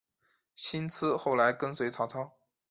[0.55, 2.35] 辛毗后来跟随曹操。